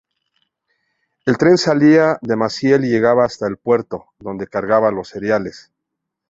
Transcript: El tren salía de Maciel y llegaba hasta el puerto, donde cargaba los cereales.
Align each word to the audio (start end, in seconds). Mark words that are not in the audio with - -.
El 1.27 1.37
tren 1.37 1.59
salía 1.59 2.17
de 2.23 2.35
Maciel 2.35 2.85
y 2.85 2.89
llegaba 2.89 3.23
hasta 3.23 3.45
el 3.47 3.57
puerto, 3.57 4.05
donde 4.17 4.47
cargaba 4.47 4.89
los 4.89 5.09
cereales. 5.09 5.71